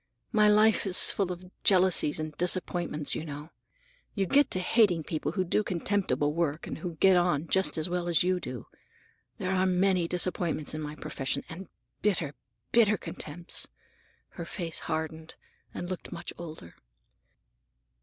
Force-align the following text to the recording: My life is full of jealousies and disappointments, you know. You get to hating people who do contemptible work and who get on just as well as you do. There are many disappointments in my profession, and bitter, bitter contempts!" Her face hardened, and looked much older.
My 0.31 0.49
life 0.49 0.87
is 0.87 1.11
full 1.11 1.31
of 1.31 1.51
jealousies 1.63 2.19
and 2.19 2.35
disappointments, 2.35 3.13
you 3.13 3.23
know. 3.23 3.51
You 4.15 4.25
get 4.25 4.49
to 4.49 4.59
hating 4.59 5.03
people 5.03 5.33
who 5.33 5.43
do 5.43 5.61
contemptible 5.61 6.33
work 6.33 6.65
and 6.65 6.79
who 6.79 6.95
get 6.95 7.15
on 7.17 7.47
just 7.47 7.77
as 7.77 7.87
well 7.87 8.07
as 8.07 8.23
you 8.23 8.39
do. 8.39 8.65
There 9.37 9.51
are 9.51 9.67
many 9.67 10.07
disappointments 10.07 10.73
in 10.73 10.81
my 10.81 10.95
profession, 10.95 11.43
and 11.49 11.69
bitter, 12.01 12.33
bitter 12.71 12.97
contempts!" 12.97 13.67
Her 14.29 14.45
face 14.45 14.79
hardened, 14.79 15.35
and 15.71 15.87
looked 15.87 16.11
much 16.11 16.33
older. 16.35 16.73